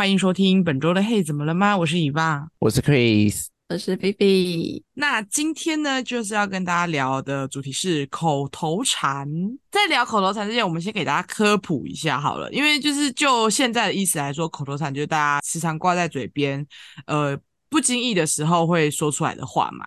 [0.00, 1.76] 欢迎收听本周的嘿，怎么了吗？
[1.76, 4.82] 我是以爸，我是 Chris，我是菲菲。
[4.94, 9.28] 那今天呢，就是要跟大家聊的主题是口头禅。
[9.70, 16.66] 在聊口头禅之前，我们先给大家科普一下好了，因为就是就现在的意思来说，口头禅就是大家时常挂在嘴边，
[17.04, 19.84] 呃，不经意的时候会说出来的话嘛。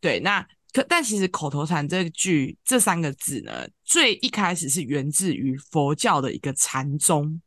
[0.00, 7.40] 对，那可但其实口头禅这句这三个字呢，最一开始是源自于佛教的一个禅宗。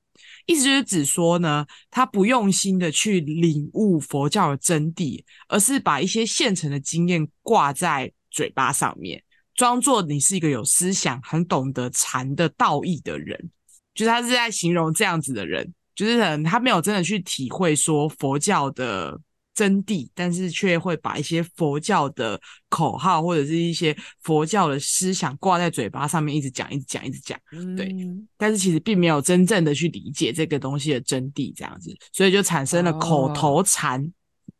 [0.46, 9.24] 意思就是指说呢，他不用心的去领悟佛教的真谛，而是把一些现成的经验挂在嘴巴上面，
[9.56, 13.50] 装作你是一个有思想、很懂得禅的道义的人。
[13.94, 19.20] 就是他是在形容这样子的人，就是可能他没有真的去体会说佛教的。
[19.56, 27.40] 真谛，但是却会把一些佛教的口号或者是一些佛教的思想挂在嘴巴上面，一直讲，一直讲，一直讲。
[27.54, 27.90] 嗯，对。
[28.38, 34.06] 但是其实并没有真正的去理解这个东西的真谛，这样子，所以就产生了口头禅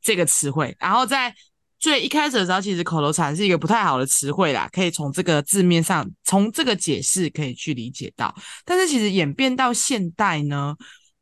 [0.02, 0.72] 这个词汇。
[0.72, 0.76] 哦。
[0.80, 1.36] 然后在
[1.78, 8.34] 最一开始的时候，其实口头禅是一个不太好的词汇啦，可以从这个字面上，从这个解释可以去理解到。
[8.64, 10.74] 但是其实演变到现代呢，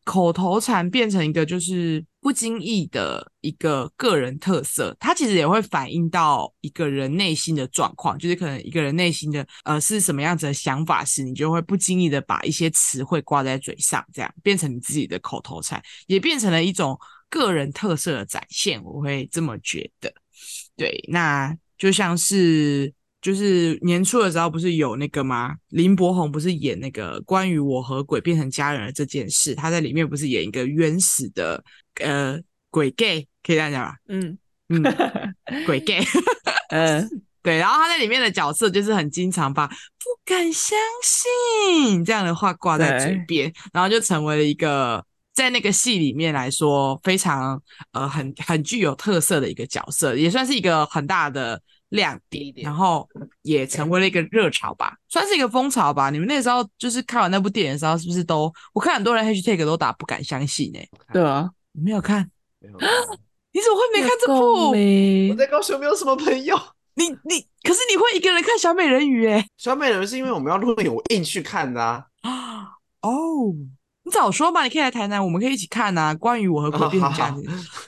[0.03, 2.05] 口头禅变成一个就是。
[2.23, 16.97] 不经意的一个个人特色，它其实也会反映到一个人内心的状况，就是可能一个人内心的呃是什么样子的想法时，你就会不经意的把一些词汇挂在嘴上，这样变成你自己的口头禅，也变成了一种
[17.29, 18.81] 个人特色的展现。
[18.85, 20.13] 我会这么觉得。
[20.77, 25.55] 对，那就像是就是年初的时候不是有那个吗？
[25.69, 31.63] 林柏宏不是演那个关于我和鬼变成家人的这件事，他在里面不是演一个冤死的。
[32.01, 32.37] 呃，
[32.69, 33.95] 鬼 gay 可以这样讲吧？
[34.09, 34.81] 嗯嗯，
[35.65, 36.03] 鬼 gay，
[36.69, 37.07] 嗯，
[37.41, 37.57] 对。
[37.57, 39.75] 然后他在里面的角色就是很经常把“不
[40.25, 51.61] 敢相信”这样的话挂在嘴边，然后就成为了一个在那个戏里面来说非常呃很很具有特色的一个角色，也算是一个很大的
[51.93, 52.53] 亮点。
[52.57, 53.07] 然后
[53.41, 56.09] 也成为了一个热潮吧，算是一个风潮吧。
[56.09, 60.79] 你们那时候就是看完那部电影的时候，是不是都我看很多人 hashtag 都打“不敢相信”呢？
[61.11, 61.49] 对啊。
[61.71, 62.29] 你没有看？
[62.59, 62.77] 没有。
[63.53, 64.71] 你怎么会没看这部？
[65.31, 66.59] 我在高雄没有什么朋友。
[66.95, 69.27] 你你，可是你会一个人看小美人鱼？
[69.27, 72.05] 哎，小美人鱼是因为我们要录影，我硬去看的啊。
[73.01, 73.53] 哦，
[74.05, 74.63] 你早说嘛！
[74.63, 76.13] 你可以来台南，我们可以一起看啊。
[76.13, 77.43] 关于我和鬼变成家人，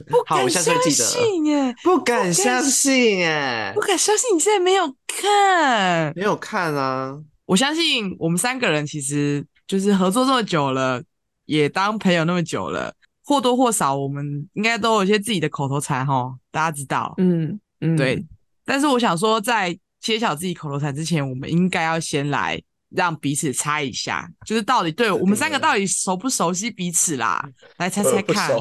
[0.07, 1.75] 不敢相信耶！
[1.83, 3.71] 不敢相信耶！
[3.75, 7.17] 不敢相信你现在没有看，没有看啊！
[7.45, 11.03] 我相信我们三个人其实就是合作这么久了，
[11.45, 12.93] 也当朋友那么久了。
[13.27, 17.13] 或多或少，我们应该都有一些自己的口头禅哈，大家知道。
[17.17, 18.23] 嗯嗯，对。
[18.63, 22.61] 但是我想说，在揭晓自己口头禅之前，我们应该要先来
[22.95, 27.43] 让彼此猜一下，就是到底对我们三个到底熟不熟悉彼此啦？
[27.77, 28.49] 来猜猜看。
[28.49, 28.59] 呃、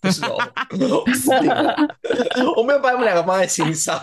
[0.00, 0.38] 不熟，
[1.04, 1.32] 不熟。
[2.56, 4.00] 我没有把你们两个放在心上，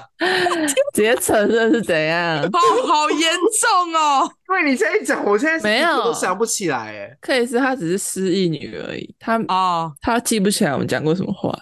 [0.93, 2.39] 直接承认是怎样？
[2.43, 3.19] 哦好严
[3.61, 4.29] 重哦！
[4.49, 6.77] 因为你现在一讲，我现在没有都想不起来。
[6.77, 11.57] 哎，克里斯他只是失忆女而已，他哦，他记不起来我们讲过什么话。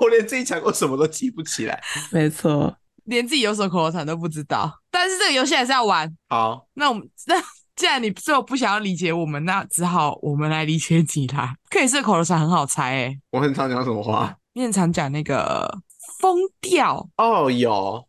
[0.00, 2.74] 我连自己讲过什么都记不起来，没错。
[3.04, 6.10] 连自己有什么口头禅都不知道，但是这个游戏还是要玩。
[6.28, 7.34] 好，那我们那
[7.76, 11.54] 既然你最后不想要理解我们，那只好我们来理解你啦。
[11.70, 14.34] 克里斯的口头禅很好猜诶、欸，我很常讲什么话？
[14.54, 15.68] 你很常讲那个
[16.20, 18.02] 疯掉哦，有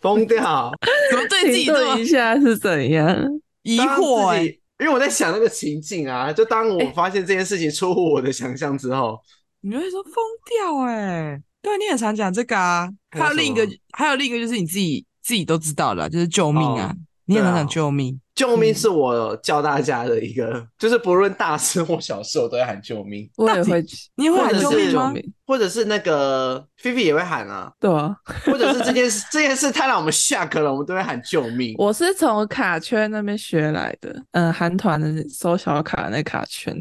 [0.00, 0.70] 疯掉，
[1.10, 3.16] 怎么对自己这么一下是怎样
[3.62, 4.44] 疑惑、欸？
[4.78, 9.18] 因为我在想那个情境啊，就当我发现这件事情出乎我的想象之后，
[9.62, 10.12] 你会说疯
[10.44, 11.42] 掉哎、欸。
[11.66, 18.20] 对，你很常讲这个啊，还有另一个，还有另一个就是你自己自己都知道了，就是救命啊，哦、你也很常讲救命。
[18.36, 23.28] 救命是我教大家的一个，嗯、就是不论大事或小事，我都会喊救命。
[23.36, 23.84] 我也会，
[24.14, 25.12] 你也会喊救命吗？
[25.44, 28.14] 或者是那个菲菲也会喊啊，对啊。
[28.44, 31.74] 或者是这件事这件事太让我们 shock 了，我们都会喊救命。
[31.78, 36.72] 我是从卡圈那边学来的，嗯，韩团的收小卡的那卡圈，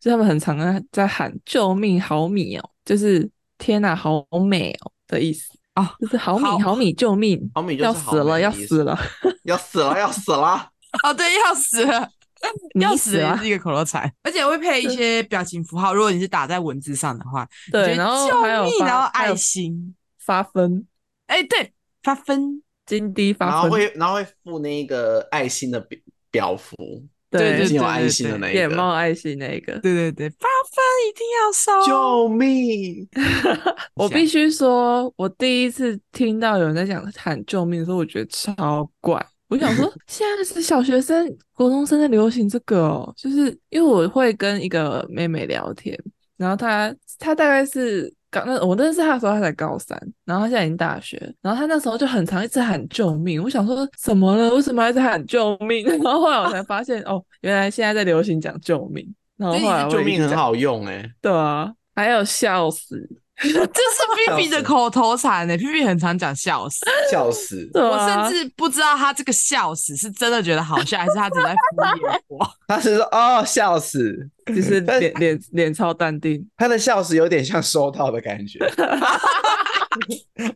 [0.00, 0.58] 就他们很常
[0.90, 3.30] 在喊救命，好米哦，就是
[3.62, 5.56] 天哪，好美哦的意思。
[5.74, 8.98] 啊，就是好米，好米，救命，好米要 死了，要死了，
[9.44, 10.68] 要死了，要死了。
[11.04, 12.10] 哦，对，要死了，
[12.80, 15.94] 要死了，是一个口头禅，而且会配一些表情符号。
[15.94, 19.94] 如果你是打在文字上的话，对，然后还有然后爱心。
[20.18, 20.86] 发分，
[21.28, 21.72] 哎，对，
[22.02, 22.62] 发分。
[22.84, 25.98] 金滴发分，然后会然后会附那个爱心的表
[26.32, 26.74] 表符，
[27.38, 33.08] 对对对，有爱心的那个，眼冒爱心那个，对对对，八分一定要收，救命！
[33.94, 39.24] 我必须说，我第一次听到有人在讲喊救命的时候，我觉得超怪。
[39.48, 45.98] 我想说， 现在是小学生、国中生在流行这个哦，就是因为我会跟一个妹妹聊天，
[46.38, 54.52] 然后她她大概是刚那我认识他的时候，他才高三，然后他现在已经大学，然后他那时候就很常一直喊救命，我想说怎么了？
[54.54, 55.86] 为什么一直喊救命？
[56.02, 59.06] 然后后来我才发现，哦，原来现在在流行讲救命，
[59.36, 63.06] 然后后来救命很好用哎、欸，对啊，还有笑死。
[63.36, 67.68] 这是 Pipi 的口头禅呢，Pipi 很常讲笑死，笑死。
[67.74, 72.48] 啊、我甚至不知道他这个笑死是真的觉得好笑，还是他只在敷衍我。
[72.68, 76.46] 他是说哦笑死，就是脸脸脸超淡定。
[76.56, 78.58] 他的笑死有点像收到的感觉。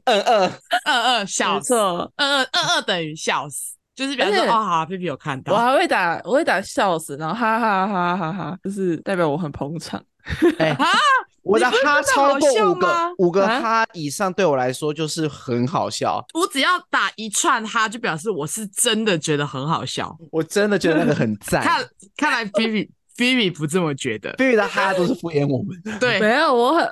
[0.04, 0.52] 嗯嗯
[0.84, 5.52] 嗯嗯，笑死，嗯嗯嗯嗯等于笑死，就是比方说哦好，Pipi 有看到。
[5.52, 10.00] 我还会打我会打笑死，然后哈哈哈哈哈，就是代表我很捧场。
[10.58, 10.86] 哎啊！
[11.46, 16.24] 我的哈超过五个五个哈以上，对我来说就是很好笑。
[16.34, 20.14] 我只要打一串哈，就表示我是真的觉得很好笑。
[20.32, 21.62] 我真的觉得那个很 赞。
[21.62, 25.98] 看，看来菲比菲比不这么觉得，菲比的哈都是敷衍我们。
[26.00, 26.90] 对，没有，我很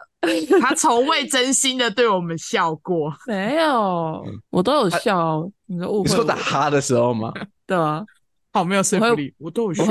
[0.61, 3.13] 他从未真心的对我们笑过。
[3.27, 5.47] 没有，我都有笑。
[5.67, 7.33] 你的误会，你说打哈的时候吗？
[7.67, 8.05] 对啊，
[8.53, 9.85] 好没有说服力，我都有笑。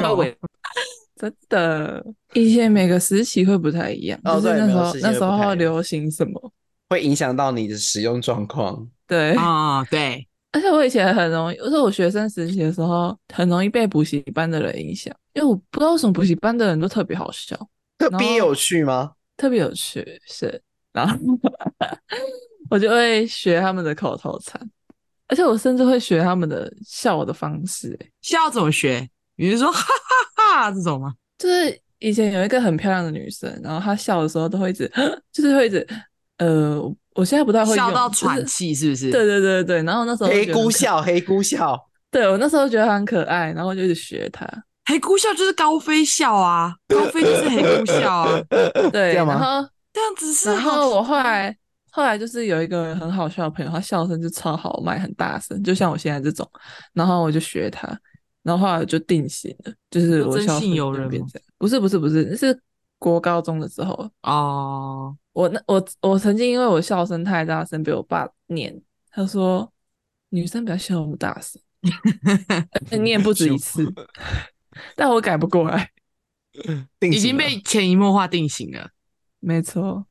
[1.16, 4.20] 真的，以前每个时期会不太一样。
[4.24, 6.52] 哦，对，那时候那时候流行什么，
[6.90, 8.88] 会影响到你的使用状况。
[9.08, 10.28] 对啊，对。
[10.52, 17.58] 而且我以前很容易，就是我学生时期的时候，很容易被补习班的人影响，因为我不知道为什么补习班的人都特别好笑，
[17.98, 19.14] 特别有趣吗？
[19.36, 20.62] 特别有趣，是。
[20.92, 21.18] 然后
[22.70, 24.62] 我就会学他们的口头禅，
[25.28, 27.98] 而且我甚至会学他们的笑的方式。
[28.22, 29.10] 笑怎么学？
[29.36, 29.82] 比如说哈
[30.36, 31.14] 哈哈这种吗？
[31.38, 34.90] 就是以前有一个很漂亮的女生，然后她笑的时候都会一直，
[35.32, 35.86] 就是会一直，
[36.38, 36.80] 呃，
[37.16, 39.12] 我现在不太会笑到喘气，是不是？
[39.12, 39.84] 对对对对。
[39.84, 41.78] 然后那时候黑姑笑，黑姑笑。
[42.12, 44.48] 对，我那时候觉得她很可爱，然后就一直学她。
[44.86, 48.40] 黑姑笑就是高飞笑啊，高飞就是黑姑笑啊。
[48.92, 50.50] 对，然后这样子是。
[50.50, 51.56] 然后我后来
[51.90, 56.48] 后来就是有一个很好笑的朋友，他笑声就超豪迈，很大声，就像我现在这种，
[56.94, 57.88] 然后我就学他。
[58.44, 61.48] 然后后来就定型了，就是我真性有人变这样。
[61.58, 62.62] 不是不是不是，那是
[63.00, 65.16] 国高中的时候哦。
[65.32, 68.80] 我那我我曾经因为我笑声太大声被我爸念，
[69.10, 69.72] 他说
[70.30, 71.60] 女生不要笑那么大声，
[73.04, 73.92] 念不止一次，
[74.96, 75.90] 但我改不过来，
[77.02, 78.92] 已经被潜移默化定型了。
[79.40, 80.06] 没错，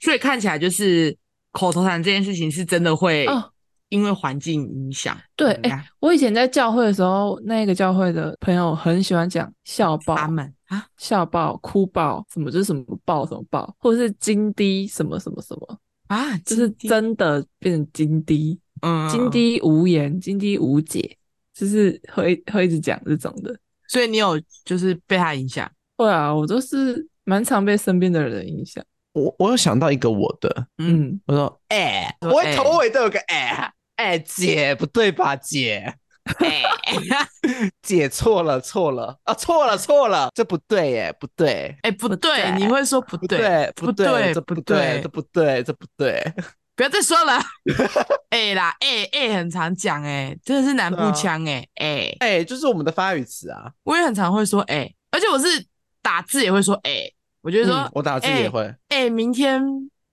[0.00, 1.16] 所以看起来就是
[1.50, 3.26] 口头禅这件事情是真的会。
[3.26, 3.50] 哦
[3.90, 21.16] 因为环境影响，对，哎、欸，我以前在教会的时候，那个教会的朋友很喜欢讲笑爆他们啊，笑爆、哭爆，什么就是什么爆什么爆，或者是金滴什么什么什么啊，就是真的变成金滴，嗯，金滴无言，金滴无解，
[21.52, 23.58] 就是会会一直讲这种的。
[23.88, 25.70] 所以你有就是被他影响？
[25.96, 28.84] 会啊，我都是蛮常被身边的人影响。
[29.12, 33.72] 我我有想到一个我的，嗯，我说，哎、欸，我头尾都有个哎。
[34.00, 35.94] 哎、欸，姐，不对吧，姐？
[36.40, 36.96] 哎、欸，
[37.82, 46.32] 姐错了，错了啊，错了，错了，这不对耶，不对，哎、欸，不对，你会说不对，不对，这不对，这不对，这不对，
[46.74, 47.38] 不要再说了。
[48.30, 53.70] 哎、欸、啦，哎、欸、哎、欸，很常讲，哎，真的是南部腔，哎，哎，哎，就是我们的发语词啊。
[53.82, 55.44] 我也很常会说，哎、欸，而且我是
[56.00, 59.62] 打字也会说，哎、欸，我觉得说、嗯，我打字也会，哎、明天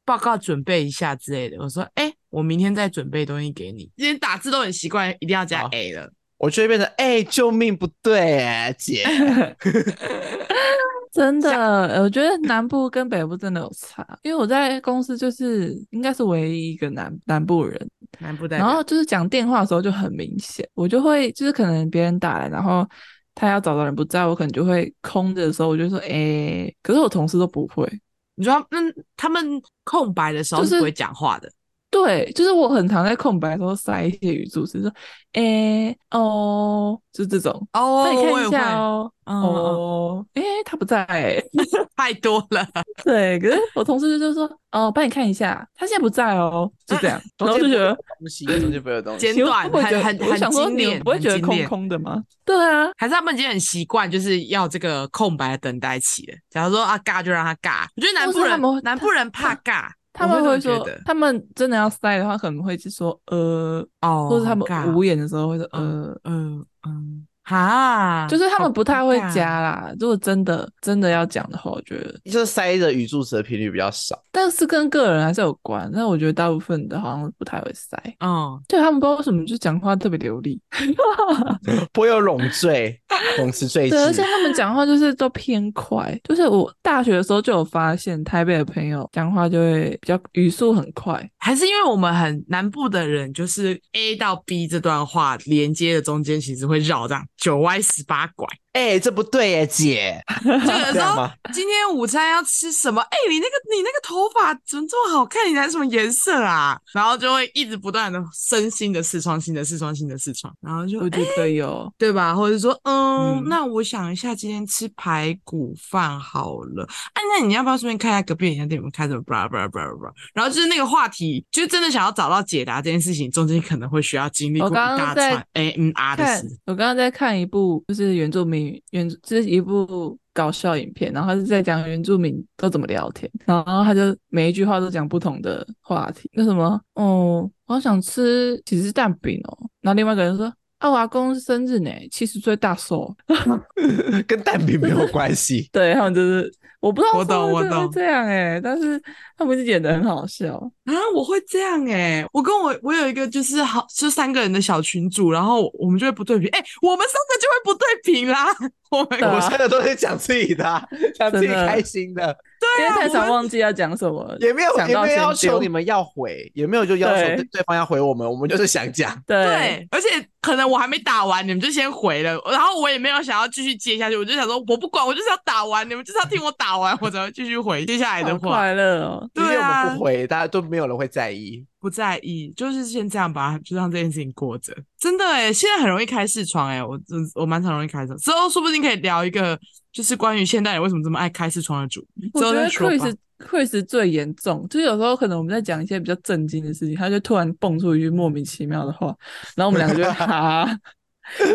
[0.04, 1.58] 报告准备一下之类的。
[1.62, 2.17] 我说，哎、欸。
[2.30, 3.90] 我明天再准备东西给你。
[3.96, 6.12] 今天打字都很习惯，一定要加 A 了。
[6.38, 9.04] 我就会变成哎、欸，救命，不对哎，姐
[11.12, 18.56] 真的，我觉得南部跟北部真的有差，因为我在公司就是应该是唯一一个南南部人，南部的。
[18.56, 22.88] 然后就是讲电话的时候就很明显，我就会就是可能别人打来，然后
[23.34, 27.92] 他要找的人不在，我可能就会空着的时候，我就说哎、欸，可是我同事都不会。
[28.36, 31.52] 你说他们他们空白的时候是不会讲话的。
[31.90, 34.92] 就是对，就是我很常在空白的时候塞一些语助词，说，
[35.34, 41.44] 诶、欸，哦，就是这种，哦，那你看一下哦，哦，诶、欸，他不在、欸，
[41.96, 42.66] 太多了，
[43.04, 52.24] 对，可是我同事就说，哦，帮你看一下，他现在不在哦，就这样， 啊、然后就觉得东西中间不会有东西，简短，很很很很经典，不会觉得空空的吗？
[52.46, 56.38] 对啊，还是他们已经很习惯，就是要这个空白的等待期了。
[56.50, 59.90] 假如说啊尬就让他尬，我觉得南部人南部人怕尬。
[60.18, 65.80] 他们会说，他们真的要塞的话，可能会是说呃，哦，或者他们无言的时候会说呃。
[65.80, 69.92] 嗯嗯嗯，哈，就是他们不太会加啦。
[70.00, 74.22] 如果真的真的要讲的话，我觉得就是塞的语助词的频率比较少。
[74.32, 75.90] 但是跟个人还是有关。
[75.94, 77.98] 但我觉得大部分的好像不太会塞。
[78.20, 80.62] 嗯，对，他们不知道为什么就讲话特别流利，
[81.92, 83.00] 不会有冗赘、
[83.40, 84.28] 冗词赘对，而且。
[84.28, 86.20] 他们讲话就是都偏快。
[86.24, 91.28] 就是我大学的时候就有发现，台北的朋友讲话就会比较语速很快。
[91.38, 98.48] 还是因为我们很南部的人，就是 A 到 B 这段话连接的中间，其实会绕这样九歪十八拐。
[98.78, 100.24] 哎、欸，这不对耶，姐。
[100.46, 103.02] 就有人说这样吗今天午餐要吃什么？
[103.02, 105.50] 哎、欸，你那个你那个头发怎么这么好看？
[105.50, 106.80] 你染什么颜色啊？
[106.94, 112.36] 然后就会一直不断的身新的视窗，新的视窗，新的视窗，然后就我觉得有，对吧？
[112.36, 116.88] 或者说，嗯，嗯那我想一下，今天吃排骨饭好了。
[117.14, 119.24] 哎、啊，那你要不要顺便看一下隔壁人家店有没有开什么？
[119.24, 120.14] 巴拉巴拉巴拉巴拉。
[120.36, 126.60] 然后就是那个话题，就真的想要找到解答这件事情，中间可能会需要经历过一我刚刚大在串 A M R 的看事。
[126.68, 143.16] 我刚刚在看一部就是原住民原，这是一部搞笑影片，然后他是在讲原住民都怎么聊天，然后他就每一句话都讲不同的话题，那什么哦，我好想吃几只蛋饼哦，然后另外一个人说啊，我阿公生日呢，七十岁大寿，
[144.28, 145.68] 跟蛋饼没有关系。
[145.74, 149.02] 对他们就是我不知道我懂我懂会这样哎，但是
[149.36, 150.56] 他们就演的很好笑，
[150.86, 158.46] 啊，我会这样哎、欸，我跟我我有一个就是好就三个人的小群组，然后我们就会不对平，哎、欸，我们三个就会不对平啦，
[158.92, 162.38] 我们我三个都是讲自己的啊，讲自己开心的，
[162.78, 169.20] 对啊，因为太常忘记要讲什么，也没有想到也没有要求你们要回，也没有就要求对方要回我们，我们就是想讲。
[169.26, 170.08] 对对，而且
[170.48, 178.48] 可能我还没打完，你们就先回了，然后我也没有想要继续接下去，我就想说我不管，我就是要打完，你们就是要听我打完，我才会继续回接下来的话。
[178.52, 181.66] 好快乐哦，因为我对啊们不回，大家都没有人会在意。
[181.82, 184.74] 不在意，就是先这样吧，就让这件事情过着。
[184.98, 186.98] 真的诶，现在很容易开视窗诶，我
[187.36, 189.60] 我蛮常容易开的，之后说不定可以聊一个，
[189.92, 192.06] 就是关于现代人为什么这么爱开视窗的主。
[192.34, 199.16] 我觉得之后再说吧 Chris Chris 最严重，就是有时候可能我们在讲一些比较震惊的事情，他就突然蹦出一句莫名其妙的话，
[199.56, 200.68] 然后我们两个就哈，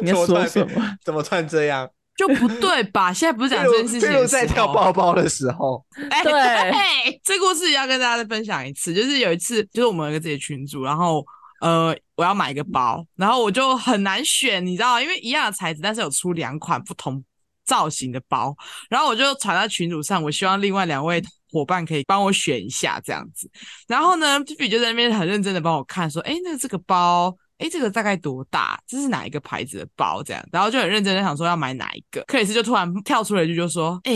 [0.00, 0.96] 你在说什么？
[1.04, 1.88] 怎么突然这样？
[2.14, 3.10] 就不对吧？
[3.12, 11.24] 现在不是讲这件事情，譬如在跳包包的时候，哎，对对，这故事要跟大家再分享一次，就是有一次，就是我们有一个自己的群组，然后
[11.62, 17.24] 呃，我要买一个包，然后我就很难选，你知道，因为一样的材质，但是有出两款不同
[17.64, 18.54] 造型的包，
[18.90, 23.48] 然后我就传到群组上，我希望另外两位伙伴可以帮我选一下这样子，
[23.86, 27.36] 然后呢，P P 就在那边很认真的帮我看，说，哎，那这个包。
[27.62, 28.78] 哎，这个大概多大？
[28.86, 30.22] 这是哪一个牌子的包？
[30.22, 32.22] 这样，然后就很认真的想说要买哪一个。
[32.26, 34.12] 克里斯就突然跳出了一句，就说：“哎，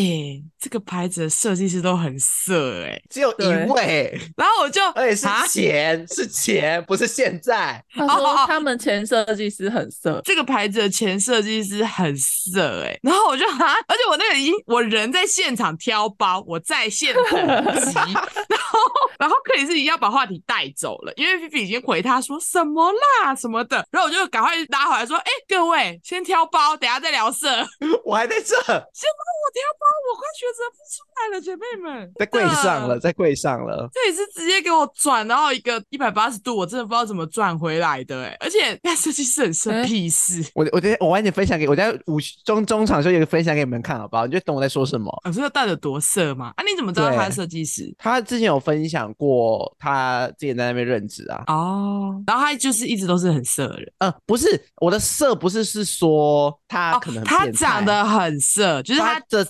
[0.59, 7.83] 这个牌子的设计师都很色哎。”只有一位，然后我就，而且是钱，啊、是钱，不是现在。
[7.95, 12.99] 他说他们前设计师很色，这个牌子的前设计师很色哎。
[13.03, 17.95] 然后我就啊，而且我那个已经我人在现场挑包，我在线等急，
[18.49, 18.79] 然后
[19.19, 23.35] 然后克里斯已经要把话题带走了，因为菲菲已经回他说什么啦。
[23.35, 27.49] 什么的，然后我就赶快拉回来说：“哎，各位先挑包，等下再聊色。
[28.05, 33.89] ”我还在这，先帮我挑包，我快选择不出来了，姐妹们，在柜上了，在柜上了。
[33.93, 38.37] 这也是直接给我转，然后一个一百八十度，我真的不知道怎么转回来的哎。
[38.41, 44.27] 而且那设计师很生屁事，我我今天我晚点分享给我，在午中中场时候有个分享给你们看，好不好？
[44.27, 45.11] 你就懂我在说什么。
[45.25, 46.53] 我说到底有多色吗？
[46.57, 47.93] 啊，你怎么知道他是设计师？
[47.99, 51.45] 他之前有分享过，他之前在那边任职啊。
[51.47, 53.27] 哦，然后他就是一直都是。
[53.27, 54.47] 很色的人，呃，不是
[54.77, 59.45] 我的色，不是是说他可能、哦、他长得很色，就是他的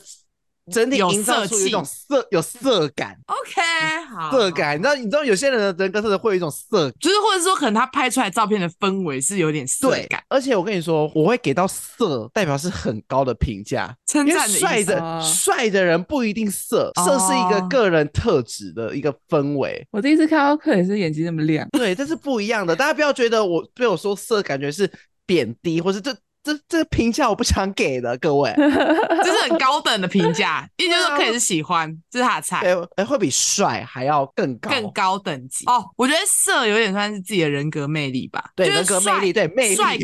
[0.73, 3.17] 整体营造出有一种色有色感。
[3.27, 10.23] OK，好，色感，你知道，你知道有些人的人格特质会有一种色，就是或者说可能他拍出来照片的氛围是有点色感。
[10.29, 19.87] 而且我跟你说，我会给到色，代表是很高的评价，称赞的帅的帅的人不一定色，色、哦、是一个个人特质的一个氛围。
[19.93, 22.75] 我第一次看到克里斯眼睛那么亮，对，这是不一样的。
[22.75, 24.91] 大家不要觉得我被我说色，感觉是
[25.25, 26.17] 贬低，或是这。
[26.47, 32.61] 这这个评价我不想给的，各位， 这是很高等的评价，意思就是说可以是喜欢，这是他的菜，
[32.95, 35.85] 哎，会比帅还要更高，更高等级哦。
[35.97, 39.75] 我觉得色有点算是自己的人格魅力吧，对，人格魅力，对，魅力。
[39.77, 39.99] 帅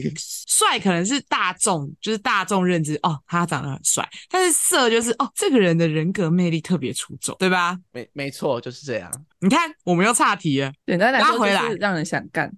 [0.47, 7.79] 帅可能是大众，就是大众认知哦，他长得很帅，但是色就是哦，这个人的人格魅力特别出众，对吧？
[7.93, 9.11] 没没错，就是这样。
[9.39, 12.53] 你看，我们又岔题了，简单来说，回来让人想干。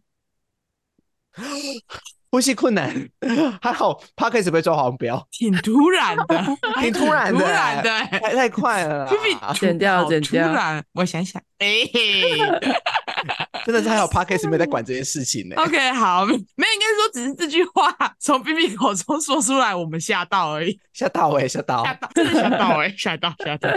[2.35, 2.93] 呼吸困难，
[3.63, 6.45] 还好 Podcast 被抓黄标， 挺突然的，
[6.81, 9.09] 挺突然的，突然的，太太快了，
[9.55, 10.49] 剪掉，剪掉。
[10.49, 12.39] 突然，我想想，哎、欸，
[13.65, 15.55] 真的是还好 Podcast 没在管这件事情呢。
[15.59, 23.69] OK，好，没有，应该说只是这句话从 B B 口中说出来，我们吓到而已，吓到哎、欸，吓到，吓到，真的吓到哎、欸，吓到，吓到。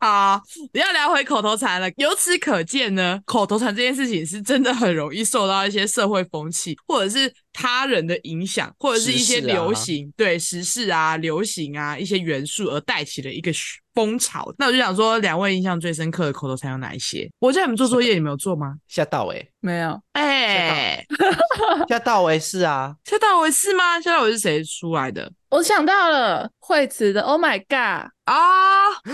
[0.00, 0.40] 好，
[0.72, 1.90] 你要聊回口头禅了。
[1.96, 13.50] 由此可见呢，口头禅这件事情是真的很容易受到一些社会风气，或者是他人的影响，或者是一些流行，时啊、对时事啊、流行啊一些元素而带起了一个
[13.92, 14.54] 风潮。
[14.58, 17.28] 那我就想说，两位印象最深刻的口头禅有哪一些？
[17.40, 18.76] 我叫你们做作业，你们有做吗？
[18.86, 21.04] 吓到哎、欸，没有哎，
[21.88, 24.00] 吓到哎、 欸，是啊，吓到哎是吗？
[24.00, 25.32] 吓到我是谁出来的？
[25.50, 28.36] 我想到了惠慈的 Oh My God 啊，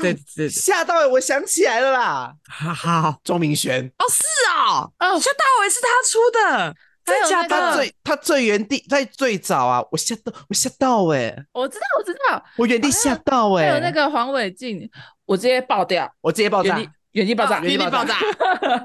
[0.02, 6.74] 对对，吓到哎，我想起来了啦，好 好，钟明轩哦，是哦，哦，吓到哎是他出的。
[7.04, 7.48] 真的假的？
[7.48, 9.84] 他最他最原地在最早啊！
[9.90, 11.44] 我吓到，我吓到哎、欸！
[11.52, 13.68] 我知道，我知道，我原地吓到哎、欸！
[13.68, 14.88] 还有那个黄伟晋，
[15.26, 16.80] 我直接爆掉，我直接爆炸，
[17.12, 18.18] 原地爆炸，原地爆炸，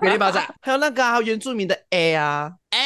[0.01, 0.53] 原地爆炸。
[0.61, 2.79] 还有那个啊，原住民的 A 啊，哎，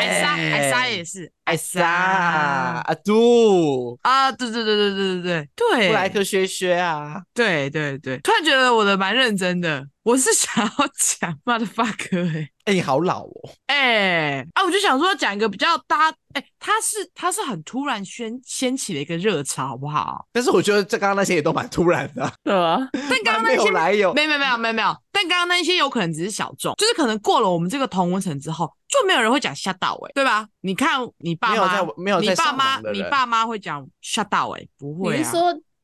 [0.00, 9.86] 艾莎，艾莎也是，艾莎啊，杜啊，对对对对对对对对，布莱克学学啊，对对对，突然觉得我的蛮认真的。
[10.04, 20.26] 我是想要讲 motherfucker 哎、欸，哎、欸，你好老哦，哎、欸，啊，我就想说讲一个比较搭，哎、欸，他是他是很突然掀掀起了一个热潮，好不好？
[20.32, 30.46] 但是我觉得这刚刚那些也都蛮突然的，对啊，但刚刚那些没有来由，没有没有没有没有没有，但刚刚那些有可能只是小众，就是可能过了我们这个同温层之后，就没有人会讲吓到哎，对吧？
[30.60, 35.18] 你看你爸妈，没有在，没有在你爸妈，你爸妈会讲吓到哎，不会啊。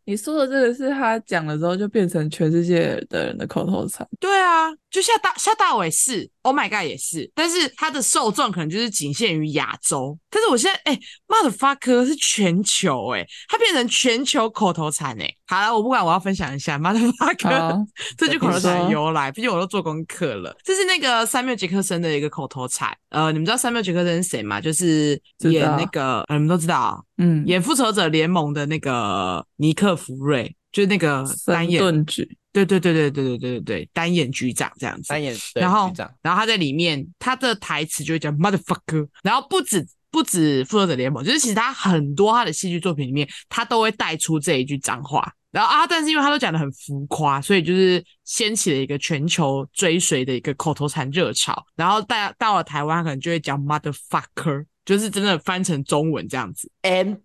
[0.04, 4.06] 你说的这个是他讲了之后就变成全世界的人的口头禅。
[4.18, 10.18] 对啊，就夏大夏大伟是，Oh my God 也是，但是他的受众可能就是仅限于亚洲。
[10.30, 15.30] 但是我现在哎，Motherfucker 是全球哎，它变成全球口头禅哎。
[15.46, 20.56] 好了，我不管，我要分享一下 Motherfucker 这句口头禅的由来，毕竟我都做功课了。
[20.64, 22.90] 这是那个三缪杰克森的一个口头禅。
[23.10, 24.58] 呃，你们知道三缪杰克森是谁吗？
[24.58, 35.08] 就是演那个，呃，你们都知道，嗯，演复仇者联盟的那个尼克福瑞，就是那个单眼局，对对对对对对对对对，单眼局长这样子。
[35.08, 39.86] 单眼，然后然后他在里面，他的台词就会讲 Motherfucker，然后不止。
[40.10, 45.30] 不止复仇者联盟，就是其实他很多他的戏剧作品里面，他都会带出这一句脏话。
[45.50, 51.62] 然后啊，但是因为他都讲的很浮夸，所以就是掀起了一个全球追随的一个口头禅热潮。
[51.76, 56.70] 然后到到了台湾，可能就会讲 motherfucker，就是真的翻成中文这样子。
[56.80, 57.20] And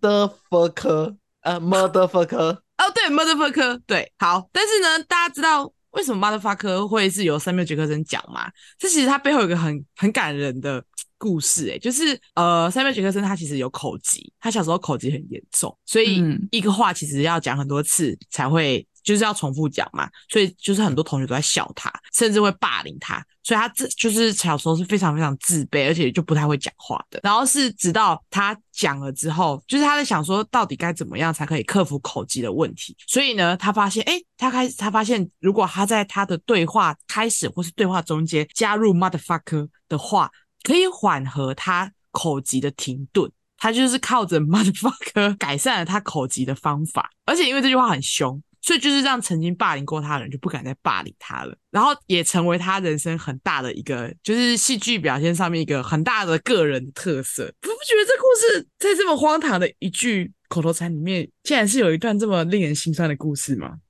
[0.50, 2.58] fucker，呃，motherfucker。
[2.84, 4.48] 哦，对，motherfucker，对，好。
[4.52, 8.50] 但是呢，大家知道为什么 motherfucker 会是由三缪杰克森讲吗？
[8.78, 10.84] 这其实他背后有一个很很感人的。
[11.16, 27.20] 故事哎、欸，就是呃，塞缪杰克森他其实有口疾，他小时候口疾很严重，所以一个话其实要讲很多次才会，就是要重复讲嘛，所以就是很多同学都在笑他，甚至会霸凌他，所以他这就是小时候是非常非常自卑，而且就不太会讲话的。
[27.22, 40.30] 然后是直到他讲了之后，就是他在想说到底该怎么样才可以克服口疾的问题，所以呢，他发现哎、他开始他发现如果他在他的对话开始或是对话中间加入 motherfucker 的话。
[40.66, 57.44] 可以缓和他口疾的停顿，他就是靠着 motherfucker 改善了他口疾的方法，而且因为这句话很凶，所以就是让曾经霸凌过他的人就不敢再霸凌他了，然后也成为他人生很大的一个，就是戏剧表现上面一个很大的个人特色。
[57.44, 63.80] 你不觉得这故事在这么荒唐的一句口头禅里面，竟然是有一段这么令人心酸的故事吗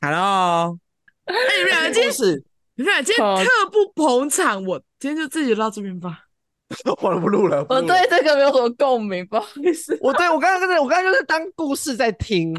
[0.00, 0.78] ？Hello，
[1.24, 2.44] 哎，你们两个今天
[2.76, 6.26] 你看，今天特不捧场，我今天就自己到这边吧。
[7.00, 9.96] 我不录了，我对这个没有什么共鸣，不好意思。
[10.02, 12.54] 我对我刚刚在，我刚刚就是当故事在听。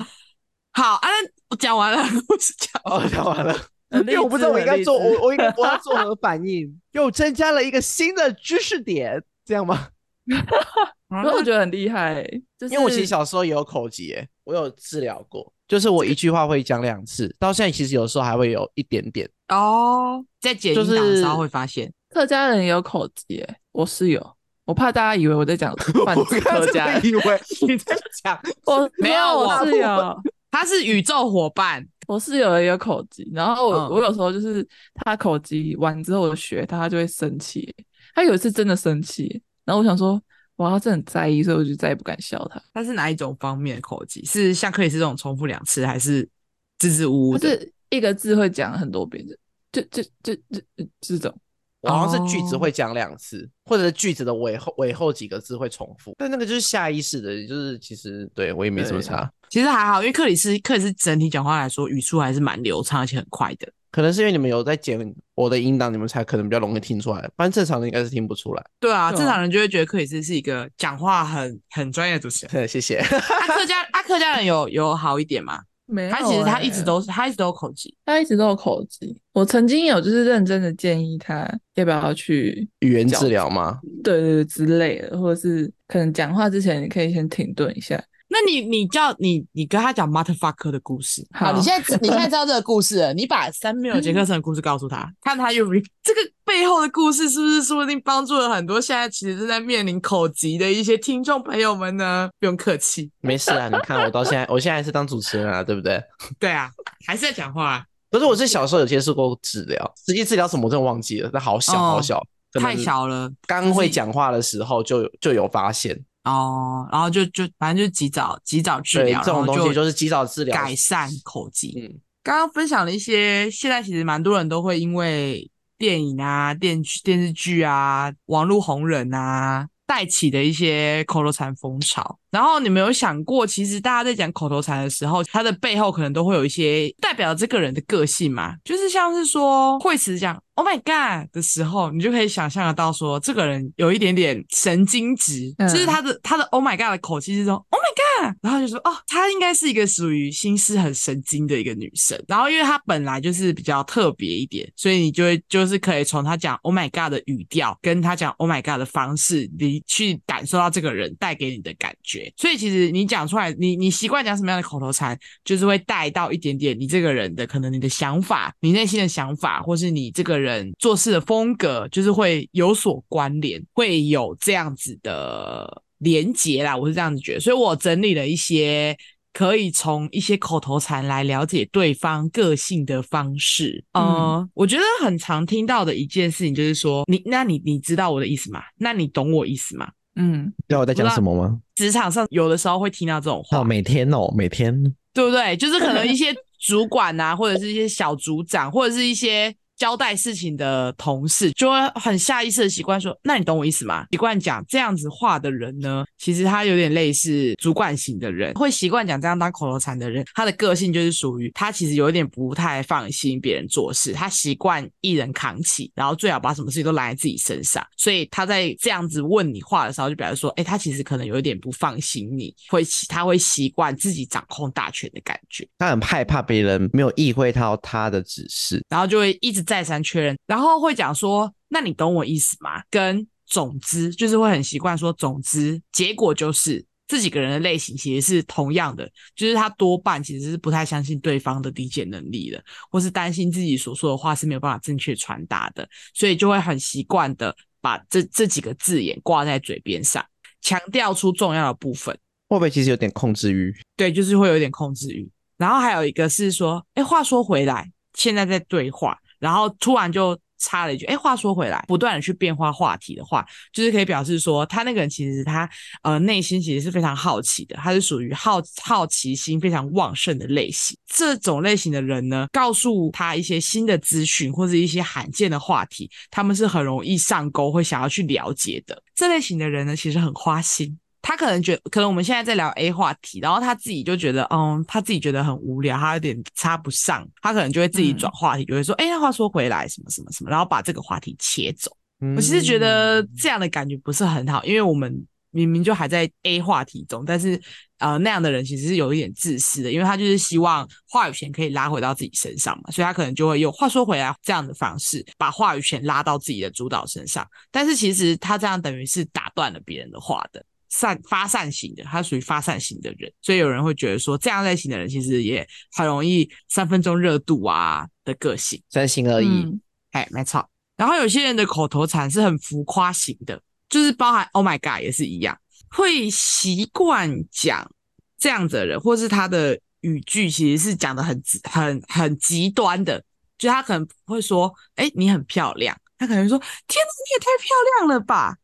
[0.74, 1.08] 好，啊，
[1.50, 3.56] 我讲完了，故事讲哦，讲完了。
[3.94, 6.82] 因为我不知道我应该做，我我应该我要做何反应？
[6.94, 9.90] 又增加了一个新的知识点，这样吗？
[10.26, 12.24] 因为我觉得很厉害，
[12.58, 15.54] 就是因为我其实小时候也有口疾，哎，我有治疗过。
[15.68, 20.24] 就是我一句话会讲两次，到现在其实有时候还会有一点点哦。
[20.42, 37.74] 在剪音档的时候会发现，客家人也有口疾，我室友，我怕大家以为我在讲 泛指客家人，以为 你在讲我没有，我室友 他是宇宙伙伴，我室友也有口疾，然后我、嗯、我有时候就是他口疾完之后我学他，他就会生气，
[38.14, 40.22] 他有一次真的生气，然后我想说。
[40.58, 42.62] 哇，他真的很在意，所以我就再也不敢笑他。
[42.72, 44.24] 他是哪一种方面的口技？
[44.24, 46.30] 是像克里斯这种重复两次，还是
[46.78, 47.50] 支支吾吾的？
[47.50, 49.36] 是一个字会讲很多遍的，
[49.72, 50.62] 就就就就
[51.02, 51.36] 这种。
[51.84, 56.16] 我好像是句子会讲两次，哦、或者是句子的尾后尾后几个字会重复。
[56.18, 59.30] 但那个就是下意识的，就是其实对我也没什么差。
[59.50, 63.72] 其实还好，因为克里斯克里斯整体讲话来说语速还是蛮流畅，而且很快的。
[63.92, 68.64] 可能是因为你们有在剪我的音档，你们才可能比较容易听出来，不然正常人应该是听不出来。
[68.80, 72.66] 对啊，正常人就会觉得克里斯是一个讲话很很专业的主持人。
[72.68, 72.98] 谢谢。
[72.98, 75.62] 阿客家阿客家人有有好一点吗？
[75.94, 79.16] 没有、欸，他其实他一直都是他一直都有口疾，他一直都有口疾。
[79.32, 83.80] 我曾经有就是认真的建议他要不要去语言治疗吗？
[84.04, 88.04] 对对对之类的，或者是可能讲话之前你可以先停顿一下。
[88.34, 102.28] 那你你叫你你跟他讲 motherfucker 的故事，好，你现在你现在知道这个故事了， 你把三缪杰克森的故事告诉他，看他有没有这个背后的故事是不是说不定帮助了很多现在其实正在面临口疾的一些听众朋友们呢？
[102.40, 106.04] 不用客气，没事啊，你看我到现在， 我现在是当主持人啊，对不对？
[106.40, 106.72] 对啊，
[107.06, 107.86] 还是在讲话啊。
[108.10, 113.32] 可是我是小时候有接受过治疗，实际治疗什么我真的忘记了，但好小好小，哦、太小了。
[113.46, 116.04] 刚会讲话的时候就就有发现。
[116.24, 121.74] 哦，然后就就反正就及早及早治疗，这种东西就是及早治疗改善口疾。
[121.78, 132.20] 嗯，刚刚分享了一些，现在其实蛮多人都会因为电影啊、电电视剧啊、网络红人啊带起的一些口头禅风潮。
[132.34, 138.56] 然后你没有想过，其实大家在讲口头禅的时候，它的背后可能都会有一些代表这个人的个性嘛？
[138.64, 152.20] 就是像是说惠慈讲 “Oh my God” 的时候，你就可以想象得到说，这个人有一点点神经质，嗯、就是他的他的 “Oh my God” 的口气是说 “Oh my God”，然后就说哦，她应该是一个属于心思很神经的一个女生。
[152.28, 162.23] 然后因为她本来就是比较特别一点，所以你就会就是可以从她讲 “Oh my God” 的语调，跟她讲 “Oh my God” 的方式，你去感受到这个人带给你的感觉。
[162.38, 176.76] 所以其实你讲出来，你你习惯讲什么样的口头禅，就是会带到一点点你这个人的可能你的想法，你内心的想法，或是你这个人做事的风格，就是会有所关联，会有这样子的连结啦。
[176.76, 178.96] 我是这样子觉得，所以我整理了一些
[179.34, 183.84] 可以从一些口头禅来了解对方个性的方式。
[183.94, 188.62] 嗯，呃，我觉得很常听到的一件事情就是说，你那你你知道我的意思吗？
[188.78, 189.90] 那你懂我意思吗？
[190.16, 191.60] 嗯，知道我在讲什么吗？
[191.76, 195.58] 职场上有的时候会听到这种话，哦，每天哦，每天，对不对？
[195.58, 199.56] 就是可能一些主管啊，或者是一些小组长，或者是一些。
[199.84, 217.86] 交代事情的同事就会很下意识的习惯说：“那你懂我意思吗？”习惯讲这样子话的人呢，其实他有点类似主管型的人，会习惯讲这样当口头禅的人，他的个性就是属于他其实有一点不太放心别人做事，他习惯一人扛起，然后最好把什么事情都揽在自己身上。
[217.98, 250.24] 所以他在这样子问你话的时候，就表示说：“哎，他其实可能有一点不放心你，会他会习惯自己掌控大权的感觉，他很害怕别人没有意会到他的指示，然后就会一直再三确认，然后会讲说：“那你懂我意思吗？”跟总之就是会很习惯说“总之”，结果就是这几个人的类型其实是同样的，就是他多半其实是不太相信对方的理解能力的，或是担心自己所说的话是没有办法正确传达的，所以就会很习惯的把这这几个字眼挂在嘴边上，
[250.62, 252.16] 强调出重要的部分。
[252.48, 253.76] 会不会其实有点控制欲？
[253.98, 255.28] 对，就是会有点控制欲。
[255.58, 265.70] 然后还有一个是说：“哎，话说回来，现在在对话。”然后突然就插了一句，哎，话说回来，不断的去变化话题的话，就是可以表示说，他那个人其实他
[266.04, 270.98] 呃内心其实是非常好奇的，他是属于好好奇心非常旺盛的类型。
[271.14, 279.04] 这种类型的人呢，告诉他一些新的资讯或者一些罕见的话题，他们是很容易上钩，会想要去了解的。
[279.14, 280.98] 这类型的人呢，其实很花心。
[281.24, 291.90] 他可能觉，可能我们现在在聊 A 话题，然后他自己就觉得，嗯，他自己觉得很无聊，他有点插不上，他可能就会自己转话题，嗯、就会说，哎，话说回来，什么什么什么，然后把这个话题切走。
[292.20, 297.58] 嗯、我其实觉得这样的感觉不是很好，因为我们明明就还在 A 话题中，但是
[298.00, 307.48] 呃，那样的人其实是有一点自私的，因为他就是希望话语权可以拉回到自己身上嘛，所以他可能就会用话说回来这样的方式，把话语权拉到自己的主导身上。
[307.72, 310.66] 但是其实他这样等于是打断了别人的话的。
[310.96, 319.66] 散发散型的，他属于发散型的人，所以有人会觉得说，这样类型的人其实也很容易三分钟热度啊的个性，三心二意。
[320.12, 320.70] 哎、嗯，没错。
[320.96, 325.58] 然后有些人的口头禅是很浮夸型的，就是包含 “Oh my God” 也是一样，
[325.90, 327.90] 会习惯讲
[328.38, 333.24] 这样子的人，或是他的语句其实是讲的很很很极端的，
[333.58, 338.56] 就他可能会说：“哎，你很漂亮。”他可能说：“天哪，你也太漂亮了吧！”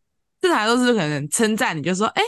[0.41, 2.23] 这台都是可能称赞你，就说，哎，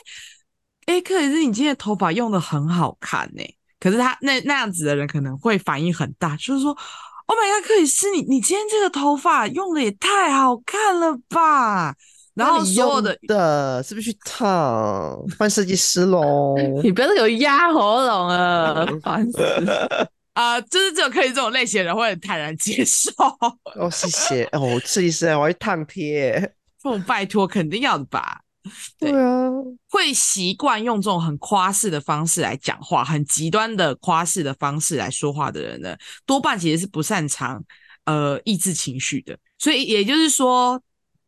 [0.85, 3.43] 哎，克里斯，你今天的头发用的很好看呢。
[3.79, 6.71] 可是他那那样子的人可能会反应很大，就是说
[7.25, 11.95] ，Oh my God，克里斯，你你今天这个头发用的也太好看了吧？
[12.33, 15.17] 然后所有的的是不是去烫？
[15.37, 16.55] 换设计师喽？
[16.81, 20.09] 你不要有压喉咙啊， 烦死了！
[20.33, 23.11] 啊、呃，就是只有可以这种类型的人会很坦然接受。
[23.75, 26.53] 哦，谢谢哦，试一试，我要烫贴。
[26.81, 28.41] 父母拜托，肯定要的吧？
[28.99, 29.49] 对，对啊，
[29.89, 37.63] 会习惯用这种很夸饰的方式来讲话，很极端的夸饰的方式来说话的人呢，多半其实是不擅长
[38.05, 39.37] 呃抑制情绪的。
[39.57, 40.81] 所以也就是说，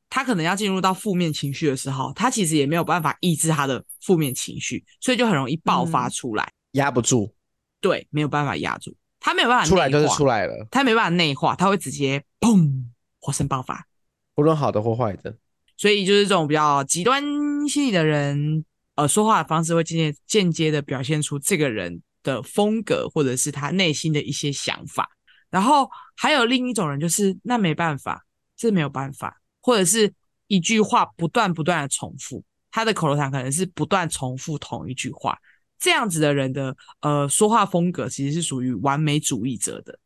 [0.09, 7.33] 他可能要进入到负面情绪的时候，他其实也没有办法抑制他的负面情绪，所以就很容易爆发出来，压、嗯、不住。
[7.81, 12.85] 对，没有办法压住，他没有办法出来就是出来了，他没办法内化，他会直接砰，
[13.19, 13.87] 火山爆发，
[14.35, 15.35] 无论好的或坏的。
[15.75, 17.23] 所以就是这种比较极端
[17.67, 18.63] 心理的人，
[18.95, 25.09] 呃，说话的方式会间接间接的表现出这个人的风格，或者是他内心的一些想法。
[25.49, 28.23] 然后还有另一种人，就是那没办法，
[28.55, 30.13] 这没有办法，或者是
[30.47, 35.37] 一句话不断不断的重复，他的口头禅可能是不断重复同一句话。
[35.79, 39.99] 这样子的人的呃说话风格其实是属于完美主义者的。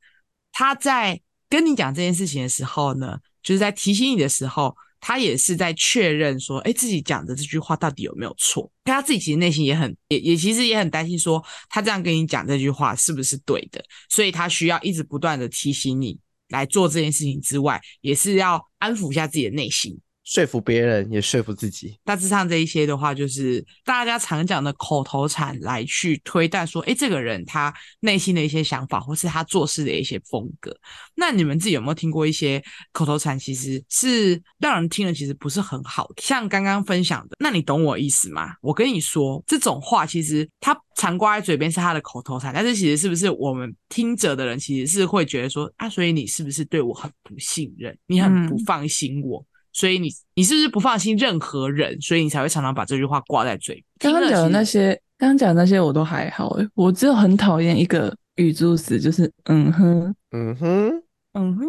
[0.52, 4.76] 他在跟你讲这件事情的时候呢，就是在提醒你的时候。
[5.08, 8.70] 他也是在确认说，哎，自己讲的这句话到底有没有错？
[8.84, 13.82] 他自己其实内心也很，也也其实也很担心，说他这样跟你讲这句话是不是对的？
[14.10, 19.98] 所以他需要一直不断的提醒你来做这件事情之外，也是要安抚一下自己的内心。
[20.28, 30.78] 说服别人也说服自己，大致上这一些的话，就是大家常讲的口头禅来去推断说，哎，这个人他内心的一些想法，或是他做事的一些风格。
[31.16, 32.62] 那你们自己有没有听过一些
[32.92, 36.12] 口头禅，其实是让人听了其实不是很好？
[36.22, 38.54] 像刚刚分享的，那你懂我意思吗？
[38.62, 47.98] 我跟你说，这种话其实他常挂在嘴边是他的口头禅，但是其实是不是我们听者的人其实是会觉得说，啊，所以你是不是对我很不信任？
[48.08, 49.40] 你很不放心我？
[49.40, 49.46] 嗯
[49.78, 52.02] 所以你你是不是不放心任何人？
[52.02, 54.12] 所以你才会常常把这句话挂在嘴边。
[54.12, 61.66] 刚刚讲的那些，刚刚讲的那些我都还好诶，我只有很讨厌一个语助词，就是嗯哼，嗯哼，嗯哼。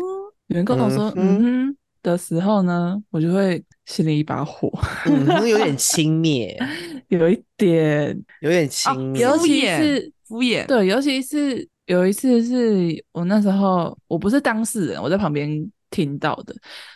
[0.46, 4.72] 有人跟我说嗯哼的时候呢，我就会心里一把火。
[5.04, 6.56] 嗯哼，有点轻蔑，
[7.08, 10.64] 有一点，有点轻蔑，尤其是敷衍。
[10.64, 15.70] 对，尤其是有一次是我那时候我不是当事人，我在旁边。
[15.90, 16.54] 听到的，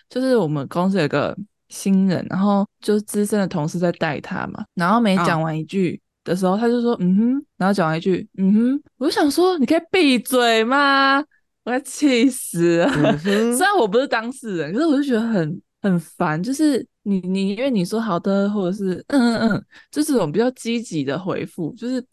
[0.09, 1.37] 就是我们公司有个
[1.69, 11.25] 新人，然后就是资深的同事在带他嘛，然后没讲完一句的时候，他就说嗯哼，然后讲完一句嗯哼，我就想说你可以闭嘴吗？
[11.65, 12.87] 我要气死了。
[12.97, 13.19] 嗯、
[13.57, 22.05] 虽然我不是当事人，可是我就觉得很很烦，就是你你因为你说好的，或者是嗯嗯嗯，就这种比较积极的回复，就是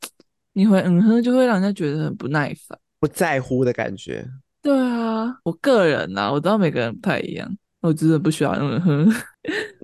[0.53, 4.23] 你回嗯哼，就会让人家觉得很不耐烦，不在乎的感觉。
[4.61, 7.49] 对啊，我个人呐、啊，我知道每个人不太一样，
[7.81, 9.13] 我真的不喜欢 嗯哼，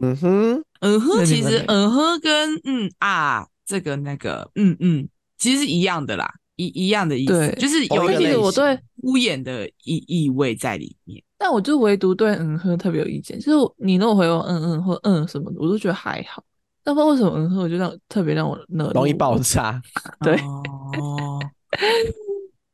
[0.02, 5.08] 嗯哼，嗯哼，其实嗯哼跟嗯啊这个那个嗯嗯，
[5.38, 11.24] 其实是一样的啦，一一样的意思，对就是有一点我对敷衍的意意味在里面。
[11.38, 16.44] 但我就唯独对嗯哼特别有意见，就是你如果回我嗯嗯或嗯什么的，我都觉得还好。
[16.84, 19.82] 但不知道为什么嗯哼，我就让特别让我那容易爆炸。
[20.24, 21.40] 对，哦，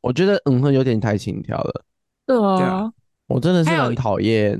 [0.00, 1.84] 我觉得嗯哼有点太轻佻了。
[2.26, 2.90] 对啊，
[3.26, 4.58] 我真的是很讨厌。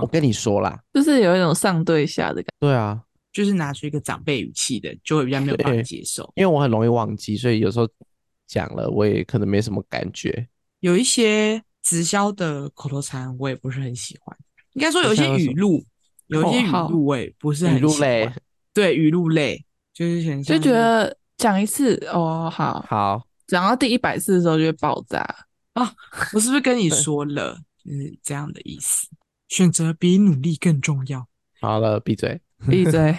[0.00, 2.54] 我跟你说啦，就是有一种上对下的感觉。
[2.60, 3.02] 对啊，
[3.32, 6.32] 就是拿出一个长辈语气的，就会比较没有办法接受。
[6.36, 7.86] 因为我很容易忘记，所以有时候
[8.46, 10.48] 讲了，我也可能没什么感觉。
[10.80, 14.34] 有一些直销的口头禅，我也不是很喜欢。
[14.72, 15.84] 应该说有一些语录，
[16.28, 18.10] 有一些语录，我也不是很喜欢。
[18.10, 18.32] 语類，
[18.72, 25.22] 对，语录类，就是很就觉得讲一次哦，好好，讲到第一百次的时候就会爆炸。
[25.74, 25.92] 啊，
[26.32, 29.08] 我是不是跟你说了，就是这样的意思？
[29.48, 31.26] 选择比努力更重要。
[31.60, 33.16] 好了，闭嘴， 闭嘴，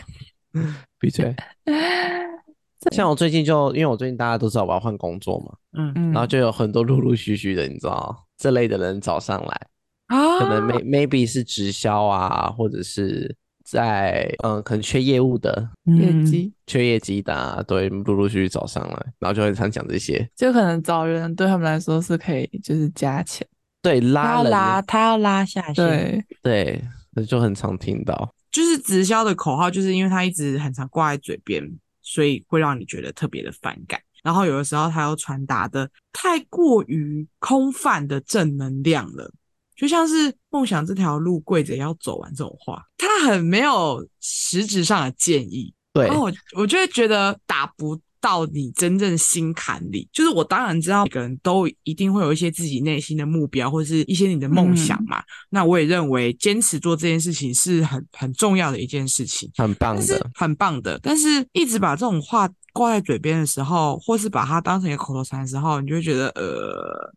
[0.99, 1.35] 闭嘴。
[2.91, 9.67] 像我最近就，因为我最近大家都知道我要换工作嘛，嗯嗯，然后就有很多陆陆续续的，你知道这类的人找上来
[10.07, 13.35] 啊，可能 may maybe 是直销啊，或者是。
[13.65, 23.45] 在嗯，可能缺业务的业绩，缺业绩的、啊，对，陆陆续续找上来，然后就会常讲这些，就可能找人对他们来说是可以，就是加钱，
[23.81, 26.25] 对，拉，他要拉，他要拉下线，对。
[26.43, 31.63] 对，那就很常听到，就是直销的口号，就是因为他一直很常挂在嘴边，
[32.03, 39.31] 所以会让你觉得特别的反感，然后有的时候他又传达的太过于空泛的正能量了。
[39.75, 45.73] 就像是梦想这条路跪着也要走完这种话，他很没有实质上的建议。
[45.93, 50.09] 对，然后我我就会觉得打不到你真正心坎里。
[50.11, 55.19] 就是我当然知道每个人都一定会有一些自己内心的目标，或者是一些你的梦想嘛。
[55.19, 60.99] 嗯、那我也认为坚持做这件事情是很很重要的一件事情，很棒的，很棒的。
[61.01, 67.13] 但是一直把这种话挂在嘴边的时候，或是把它当成一个口头禅的时候，你就会觉得呃，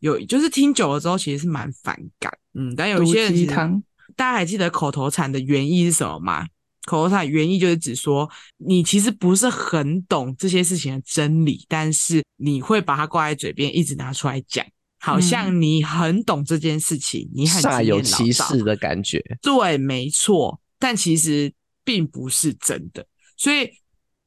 [0.00, 2.30] 有就是听久了之后，其实是蛮反感。
[2.54, 3.82] 嗯，但有一些人
[4.16, 6.46] 大家还记得口头禅的原意是什么吗？
[6.86, 14.66] 口头禅原意就是指说，你其实不是很懂这些事情的真理，但是你会把它挂在嘴边，一直拿出来讲，
[14.98, 19.22] 好像你很懂这件事情，嗯、你很煞有其事的感觉。
[19.42, 21.52] 对，没错，但其实
[21.84, 23.06] 并不是真的。
[23.36, 23.70] 所以，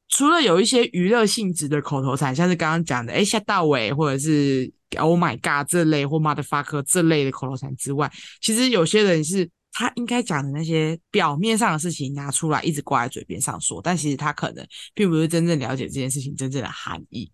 [0.08, 9.50] 除了有一些娱乐性质的口头禅，像是刚刚讲的“哎，吓到喂”或者是 “Oh my God” 这类或 “Motherfucker” 这类的口头禅之外，其实有些人是。
[9.76, 17.28] 他应该讲的那些表面上的事情拿出来一直挂在嘴边上说，但其实他可能并不是真正了解这件事情真正的含义，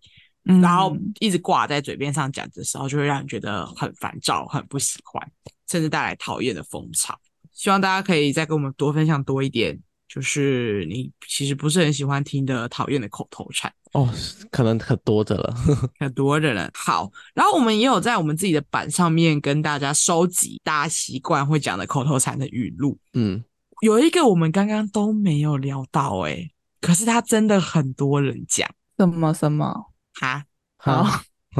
[0.45, 5.23] 嗯，然后一直挂在嘴边上讲的时候，就会让人觉得很烦躁、很不喜欢，
[5.69, 7.15] 甚至带来讨厌的风潮。
[7.53, 9.79] 希望大家可以再跟我们多分享多一点，
[10.13, 13.71] 就是你其实不是很喜欢听的讨厌的口头禅。
[13.93, 14.09] 哦，
[14.51, 15.55] 可能很多的了，
[15.99, 16.69] 很多的了。
[16.73, 22.97] 好，然后我们也有在我们自己的板上面跟大家收集大家习惯会讲的口头禅的语录。
[23.13, 23.41] 嗯，
[23.81, 28.69] 有一个我们刚刚都没有聊到，哎，可是他真的很多人讲。
[28.97, 29.91] 什么什么？
[30.19, 30.45] 哈，
[30.77, 30.91] 好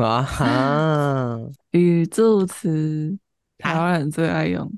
[0.04, 1.38] 啊哈，
[1.72, 3.18] 语助词，
[3.58, 4.72] 台湾人最爱用。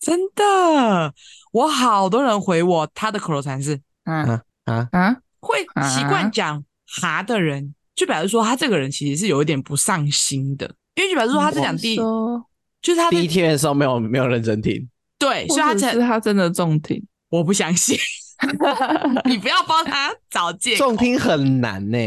[0.00, 1.14] 真的，
[1.52, 4.40] 我好多人回我，他的口头禅是嗯。
[4.64, 5.58] 啊啊，会
[5.88, 6.64] 习惯讲。
[7.00, 17.96] 哈的人，就表示说他这个人其实是有一点不上心的，因为就表示说他在讲第，就是他第一天的时候没有没有认真听，对，所以他才是他真的重听，我不相信。
[19.28, 20.78] 你不要帮他找借口。
[20.78, 21.98] 重听很难呢，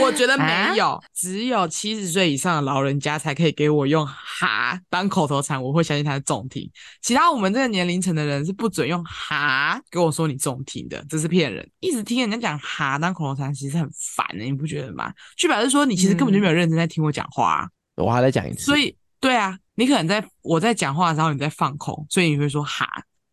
[0.00, 6.70] 我觉得没有，啊、只有七十岁以上的老人家才可以给我用“哈”当口头禅，我会相信他是重听。
[7.02, 11.68] 其他我们这个年龄层的人是不准用“哈”跟我说你重听的，这是骗人。
[11.80, 15.12] 一直听人家讲“哈”当口头禅，其实很烦的，你不觉得吗？
[15.36, 18.04] 就表示说你其实根本就没有认真在听我讲话、啊嗯。
[18.04, 18.64] 我还在讲一次。
[18.64, 22.86] 所以，对啊，你可能在我在讲话的时候你在放空，所以你会说“哈”。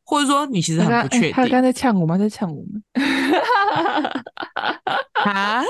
[0.05, 2.17] 或者说你其实很不确定，他刚在呛我吗？
[2.17, 2.83] 在呛我们？
[5.13, 5.63] 啊，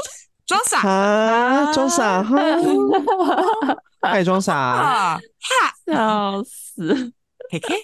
[0.45, 2.21] 装傻啊，装傻，
[4.01, 5.19] 还装傻， 哈，
[5.87, 7.13] 笑死，
[7.49, 7.81] 嘿嘿。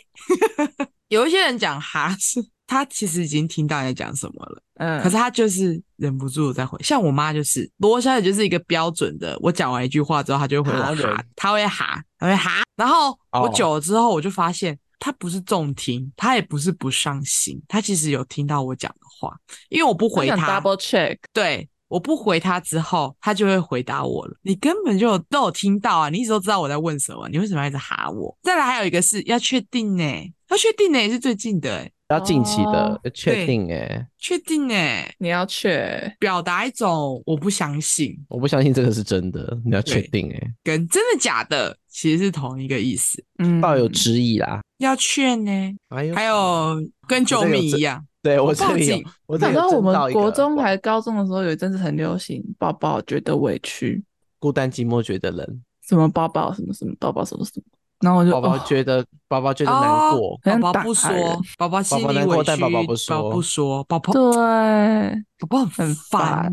[1.08, 6.78] 有一些人讲哈是，他其实已经听到你在讲什么了，嗯，可是他就是忍不住在回。
[6.84, 10.94] 像我妈就是罗小姐，就是一个标准的，我讲完一句话之后，她就会回我哈，
[11.36, 14.78] 她会哈，她会哈，然后我久了之后，我就发现。
[15.04, 19.36] 他不是重听，他也不是不上心，他其实有听到我讲的话，
[19.70, 24.38] 因为我不回他，double check，对，我不回他之后，他就会回答我了。
[24.44, 28.38] 你根本就有都有听到啊，你一直都知道我在问什么，你为什么要一直哈我？
[28.44, 30.04] 再来还有一个是要确定呢，
[30.50, 36.16] 要确定呢也是最近的诶要近期的确定诶、欸，确定诶、欸，你要确。
[36.20, 45.52] 表达一种我不相信，我不相信这个是真的，你要确定诶、欸，跟真的假的其实是同一个意思，嗯，抱有质疑啦，要确呢，
[45.90, 46.76] 还有还有
[47.08, 54.04] 跟救命一样，对我这里有，我想到我们国中还高中的时候有一阵子很流行，抱抱觉得委屈，
[54.38, 57.64] 孤单寂寞觉得冷，什么抱抱什么什么抱抱什么什么。
[58.02, 61.12] 然后我就宝宝觉得宝宝、哦、觉得难过，宝宝不说，
[61.58, 66.52] 宝宝心里委屈，但宝宝不说，宝宝不说，宝宝对，宝宝很烦，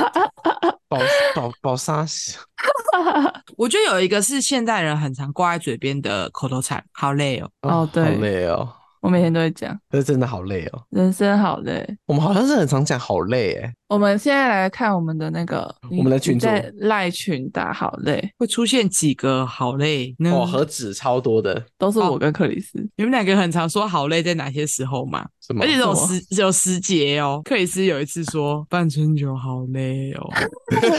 [0.88, 0.98] 宝
[1.34, 2.04] 宝宝啥？
[3.56, 8.68] 我觉得有一个是现代人很常挂在嘴边的口头禅，好累哦，哦对，好累哦。
[9.00, 11.86] 我每天都会讲，这真的好累哦，人生好累。
[12.06, 13.72] 我们好像是很常讲好累哎。
[13.88, 20.14] 我们现在来看我们的那个，我们的群在赖群打好累，会出现几个好累？
[20.26, 22.78] 哦，何止超多的，都是我跟克里斯。
[22.78, 25.26] 哦、你们两个很常说好累，在哪些时候吗？
[25.40, 25.64] 什么？
[25.64, 27.40] 而且有时有时节哦。
[27.44, 30.30] 克里斯有一次说半春酒好累哦，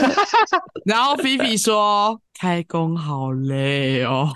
[0.84, 4.28] 然后菲菲说开工好累哦。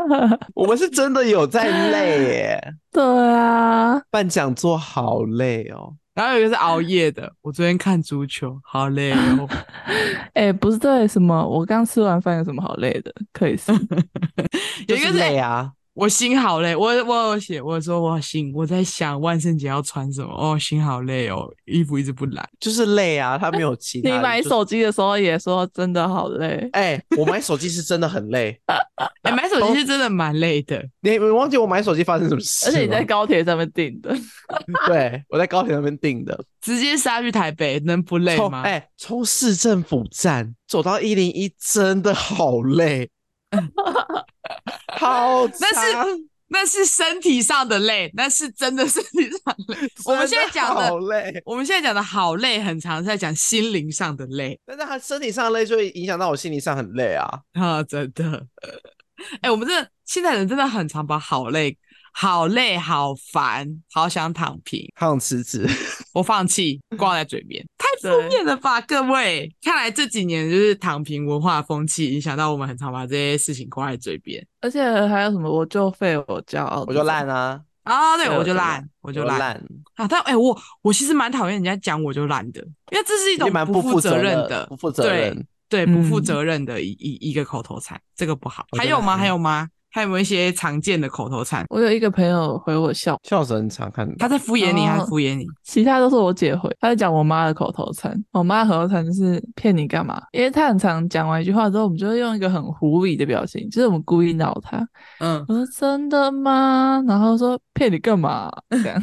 [0.56, 2.74] 我们是真的有在累耶。
[2.90, 9.46] 对啊，办讲座好累哦，然后有一个是熬夜的，我昨天看足球好累哦。
[10.32, 11.46] 哎、欸，不是对什么？
[11.46, 13.12] 我刚吃完饭有什么好累的？
[13.30, 13.70] 可以是
[14.88, 15.70] 有一个是累啊。
[15.94, 24.08] 我心好累，我我有写，我说我心我在想万圣节要穿什么哦，心好累哦，衣服一直不来，就是累啊，他没有其 他。
[24.08, 28.76] 你买手机的时候也说真的好累，哎、欸，我买手机是真的很累， 哎、
[29.24, 30.82] 欸，买手机是真的蛮累的。
[31.00, 32.66] 你你忘记我买手机发生什么事？
[32.66, 34.16] 而且你在高铁上面订的，
[34.86, 38.62] 对，我在高铁上面订的，直接杀去台北，能不累吗？
[38.62, 43.10] 哎，从、欸、市政府站走到一零一，真的好累。
[44.98, 49.88] 好，那是那是身体上的累，那是真的身体上的累。
[50.04, 54.58] 我们现在讲的好累，我们现在讲的好累，很常在讲心灵上的累。
[54.66, 57.26] 但是他身体上的累，就会影响到我心理上很累啊！
[57.52, 58.46] 啊，真的。
[59.42, 59.74] 哎、欸，我们这
[60.04, 61.76] 现在人真的很常把好累。
[62.12, 65.64] 好累，好烦，好想躺平，好想辞职，
[66.12, 68.80] 我放弃，挂在嘴边，太负面了吧？
[68.82, 74.46] 各位，看来这几年就是躺平文化风气影响到我们，很常把这些事情挂在嘴边。
[74.60, 77.60] 而且还有什么，我就废，我骄傲，我就烂啊！
[77.82, 79.52] 啊，对，我就烂，我就烂
[79.94, 80.06] 啊！
[80.06, 82.60] 但哎、欸，我我其实蛮讨厌人家讲我就烂的，
[82.92, 85.34] 因为这是一种不负责任的，不负责任，
[85.68, 88.66] 对，对，不负责任的一一、嗯、一个口头禅，这个不好。
[88.76, 89.16] 还有吗？
[89.16, 89.68] 还有吗？
[89.92, 91.64] 还有没有一些常见的口头禅？
[91.68, 94.14] 我有一个朋友回我笑，笑声很常看到。
[94.18, 95.44] 他在敷衍你，还是敷衍你？
[95.64, 98.16] 其他都是我姐回，她在讲我妈的口头禅。
[98.32, 100.22] 我妈的口头禅就是骗你干嘛？
[100.32, 104.78] 因为她很常讲完一句话之后，我们就会用一个很狐疑的表情，就是我们故意闹她。
[105.18, 107.02] 嗯，我说真的吗？
[107.08, 108.50] 然后说骗你干嘛？
[108.70, 109.02] 这样，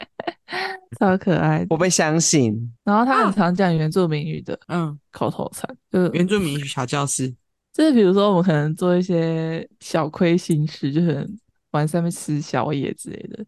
[0.98, 1.66] 超可爱。
[1.68, 2.54] 我被相信。
[2.84, 7.34] 然后他很常讲原住民语的，嗯，口头禅，就是原住民语小教室。
[7.78, 11.24] 就是比如说，我们可能做一些小亏心事，就是
[11.70, 13.44] 晚上面吃宵夜之类的，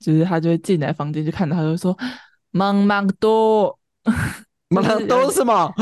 [0.00, 1.96] 就是他就会进来房间，就看到他就说
[2.50, 3.78] “忙 忙多”，
[4.68, 5.72] 忙忙多是什么？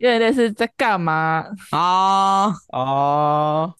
[0.00, 2.48] 因为那是在干嘛啊？
[2.68, 3.72] 哦，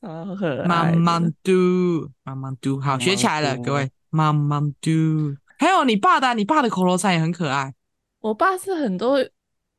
[0.67, 5.37] 忙忙多，忙忙多，好，学起来了，各位，忙忙嘟。
[5.59, 7.75] 还有你爸的，你爸的口头禅也很可爱。
[8.21, 9.19] 我爸是很多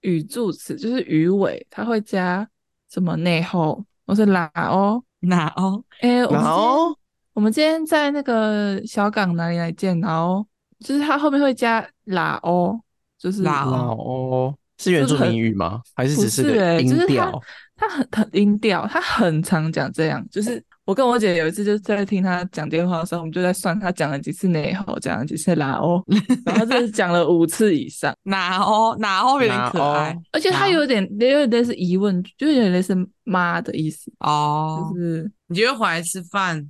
[0.01, 2.47] 语助词，就是语尾，他会加。
[2.89, 3.83] 什么内后？
[4.05, 5.03] 我是哪哦？
[5.19, 5.83] 哪哦？
[6.01, 6.95] 哎，哪哦？
[7.33, 9.99] 我们今天在那个小港哪里来见？
[9.99, 10.45] 哪哦
[10.79, 12.79] 就是它后面会加哪哦？
[13.17, 14.55] 就是哪哦？
[14.77, 15.81] 是原住民语吗？
[15.95, 17.41] 还是只是个音调？
[17.75, 20.63] 它很很音调，它很常讲这样，就是。
[20.87, 26.01] 我跟我姐有一次就是在听她讲电话的时候，我们就在算她讲了几次内吼，讲了几次拉欧，
[26.45, 28.15] 然后就是讲了五次以上。
[28.23, 34.89] 哪欧哪欧有点可爱，而且她有点有点类似疑问，就有点类似妈的意思哦。
[34.93, 36.65] 就是你觉得回来吃饭？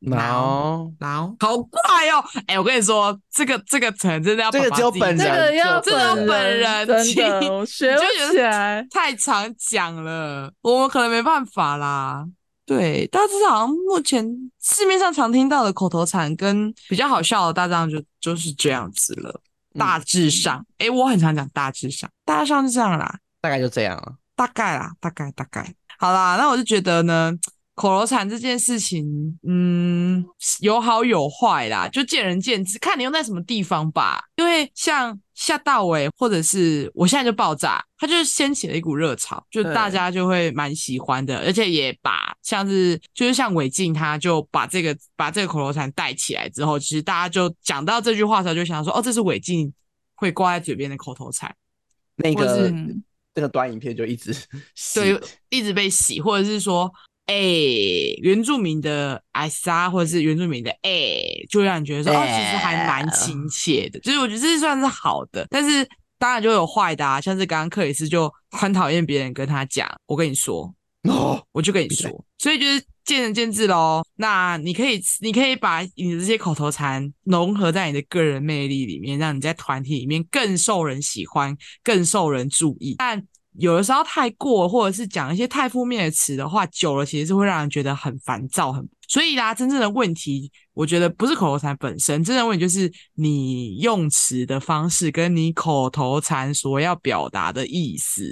[0.00, 1.80] 哪欧哪欧好怪
[2.12, 2.24] 哦！
[2.46, 12.24] 哎，我跟你说，这个这个词真的要爸爸这个只有本人，这个要这个本人真的我学不起来，太常讲了，我们可能没办法啦。
[12.66, 14.24] 对，大致上好像目前
[14.60, 19.40] 市面上常听到的口头禅跟比较好笑的，大致上就就是这样子了。
[19.78, 27.32] 大致上，哎、嗯、我很常讲大致上，大致上是这样啦，大概就这样了，大概啦，大概大概，好啦，那我就觉得呢。
[27.74, 30.24] 口头禅这件事情，嗯，
[30.60, 34.22] 有好有坏啦，就见仁见智，看你用在什么地方吧。
[34.36, 49.72] 因为像夏大伟，或者是我现在就爆炸，他就掀起了一股热潮，就大家就会蛮喜欢的，而且也把像是就是像韦静，他就把这个把这个口头禅带起来之后，其实大家就讲到这句话的时候，就想说，哦，这是韦静
[50.14, 51.52] 会挂在嘴边的口头禅，
[52.14, 52.72] 那个
[53.34, 54.32] 那个短影片就一直
[54.94, 56.88] 对，一直被洗，或者是说。
[57.26, 63.98] 哎、欸，原住民的艾莎，或者是原住民的哎、欸，就会让你觉得说，欸、哦，其实还蛮亲切的。
[64.00, 70.74] 就是我觉得这算是好的，但是当然就有坏的啊，像是刚刚克里斯就很讨厌别人跟他讲，我跟你说，
[71.08, 74.02] 哦，我就跟你说，所以就是见仁见智喽。
[74.16, 82.96] 那你可以，你可以把你的这些口头禅融合在你的个人魅力里面，让你在团体里面更受人喜欢，更受人注意。
[82.98, 83.22] 但
[83.58, 88.88] 有的时候太过，或者是讲一些太负面的词的话，久了其实是会让人觉得很烦躁，很。
[89.06, 98.24] 所以啦，真正的问题，我觉得不是口头禅本身，真正的问题就是你用词的方式跟你口头禅所要表达的意思，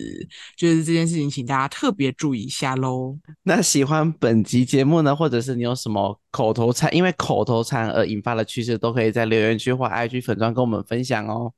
[0.56, 3.16] 就是这件事情，请大家特别注意一下喽。
[3.42, 11.52] 那喜欢本集节目呢，或者是你有什么口头禅，因为口头禅而引发的趣事，都可以在留言区或 IG 粉专跟我们分享哦。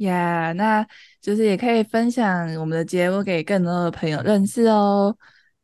[0.00, 0.86] 呀，yeah, 那
[1.20, 5.14] 就是也可以分享我们的节目给更多的朋友认识哦。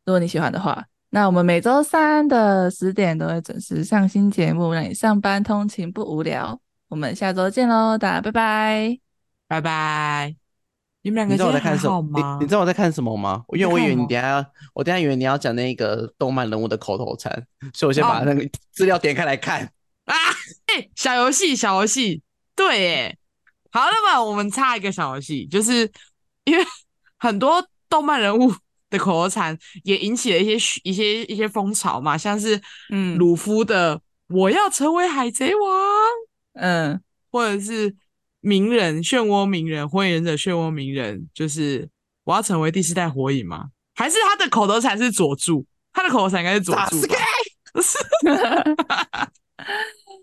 [0.04, 6.60] 如果你喜欢的话，那我们每周三的十点都会准时上新节目，让你上班通勤不无聊。
[6.88, 8.98] 我们下周见喽，大家拜拜，
[9.48, 10.36] 拜拜。
[11.02, 12.36] 你们两个知道我在看什么吗？
[12.38, 13.44] 你，你知道我在看什么吗？
[13.54, 17.32] 因为我以为你等下要，我等下以为你要讲那个动漫人物的口头禅，
[17.72, 19.62] 所以我先把那个资料点开来看。
[20.04, 20.14] 啊，
[20.66, 22.22] 哎，小游戏，小游戏，
[22.54, 23.16] 对，哎。
[23.76, 25.86] 好，那么我们插一个小游戏，就是
[26.44, 26.64] 因为
[27.18, 28.50] 很多动漫人物
[28.88, 29.54] 的口头禅
[29.84, 32.58] 也引起了一些一些一些风潮嘛，像是
[32.90, 34.00] 嗯，鲁夫的
[34.32, 35.62] “我要成为海贼王”，
[36.58, 36.98] 嗯，
[37.30, 37.94] 或者是
[38.40, 41.86] 鸣人漩涡鸣人火影忍者漩涡鸣人，就是
[42.24, 43.66] 我要成为第四代火影吗？
[43.94, 45.66] 还是他的口头禅是佐助？
[45.92, 47.14] 他的口头禅应该是佐助吧。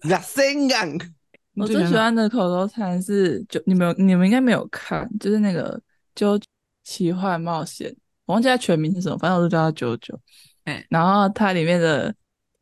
[1.55, 5.77] 我最喜欢的口头禅是，就你们有你们应该没有看，就是那个
[6.15, 6.39] 《就
[6.83, 7.89] 奇幻冒险》，
[8.25, 10.19] 我忘记它全名是什么，反正我就叫它九九。
[10.63, 12.13] 哎，然后它里面的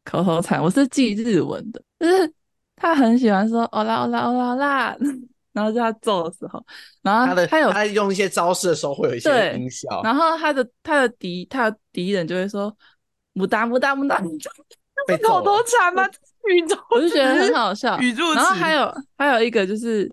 [0.04, 2.34] 口头禅，我是记日文的，就是
[2.76, 4.98] 他很喜欢说“哦啦哦啦哦啦啦”，
[5.54, 6.66] 然后叫他揍的时候，
[7.02, 12.76] 然后他的他有他用一些招式的时候会有一些音效，然后他的他的敌他的敌人就会说
[13.34, 14.20] “木哒木哒木哒”，
[15.08, 16.10] 这是口头禅吗？
[16.50, 18.00] 宇宙，我就觉得很好笑。
[18.00, 20.12] 宇宙，然后还有还有一个就是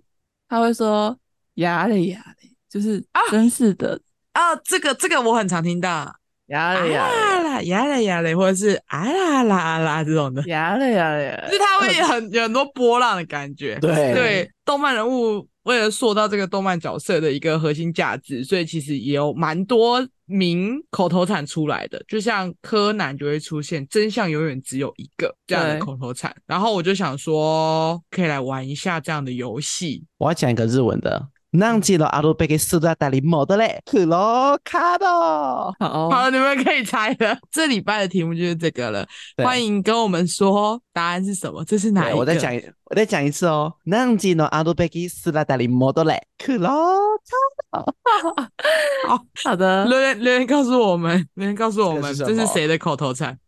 [0.49, 1.17] 他会说
[1.55, 4.01] “呀嘞呀嘞”，就是真是的
[4.33, 6.15] 啊，这个这个我很常听到。
[6.47, 13.79] 呀嘞呀嘞，呀嘞呀嘞，或者是啊啦啦啦这种的，呀嘞呀嘞，就是他会很有很多波浪的感觉。
[13.81, 22.03] 对对，动漫人物为了塑造这个动漫角色的一个核心价值，所以其实也有蛮多名口头禅出来的。
[22.09, 26.35] 就像柯南就会出现“真相永远只有一个”这样的口头禅。
[26.47, 30.05] 然后我就想说，可以来玩一下这样的游戏。
[30.19, 31.29] 我要讲一个日文的。
[31.53, 35.07] 忘记了阿鲁贝给苏达达里莫的嘞，克罗卡多。
[35.79, 37.39] 好，好，你们可以猜了。
[37.51, 39.07] 这礼拜的题目就是这个了。
[39.43, 41.65] 欢迎跟我们说答案是什么？
[41.65, 42.19] 这是哪一个？
[42.19, 42.53] 我再讲，
[42.85, 43.73] 我再讲一次哦。
[43.87, 47.95] 忘记了阿鲁贝给苏达达里莫的嘞，克罗卡多。
[49.09, 53.39] 好好的，留言留言告诉我们，留言告诉我们这是谁的口头禅？